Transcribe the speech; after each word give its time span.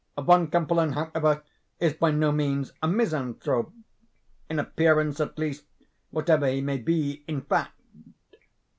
Von 0.17 0.47
Kempelen, 0.49 0.93
however, 0.93 1.43
is 1.79 1.93
by 1.93 2.09
no 2.09 2.31
means 2.31 2.71
'a 2.81 2.87
misanthrope,' 2.87 3.71
in 4.49 4.57
appearance, 4.57 5.19
at 5.19 5.37
least, 5.37 5.65
whatever 6.09 6.47
he 6.47 6.59
may 6.59 6.79
be 6.79 7.23
in 7.27 7.41
fact. 7.41 7.79